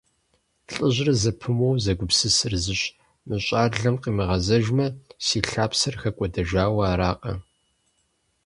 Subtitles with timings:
[0.73, 2.81] ЛӀыжьыр зэпымыууэ зэгупсысыр зыщ:
[3.27, 4.87] «Мы щӀалэм къимыгъэзэжмэ,
[5.25, 7.33] си лъапсэр хэкӀуэдэжауэ аракъэ?».